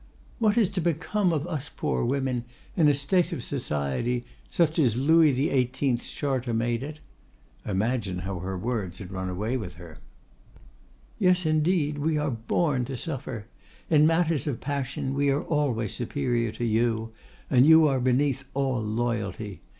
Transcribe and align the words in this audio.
—'What 0.39 0.57
is 0.57 0.71
to 0.71 0.81
become 0.81 1.31
of 1.31 1.45
us 1.45 1.69
poor 1.69 2.03
women 2.03 2.43
in 2.75 2.87
a 2.87 2.95
state 2.95 3.31
of 3.31 3.43
society 3.43 4.25
such 4.49 4.79
as 4.79 4.97
Louis 4.97 5.31
XVIII.'s 5.31 6.09
charter 6.09 6.55
made 6.55 6.81
it?'—(Imagine 6.81 8.17
how 8.25 8.39
her 8.39 8.57
words 8.57 8.97
had 8.97 9.11
run 9.11 9.29
away 9.29 9.57
with 9.57 9.75
her.)—'Yes, 9.75 11.45
indeed, 11.45 11.99
we 11.99 12.17
are 12.17 12.31
born 12.31 12.83
to 12.85 12.97
suffer. 12.97 13.45
In 13.91 14.07
matters 14.07 14.47
of 14.47 14.59
passion 14.59 15.13
we 15.13 15.29
are 15.29 15.43
always 15.43 15.93
superior 15.93 16.51
to 16.53 16.65
you, 16.65 17.11
and 17.47 17.67
you 17.67 17.87
are 17.87 17.99
beneath 17.99 18.45
all 18.55 18.81
loyalty. 18.81 19.61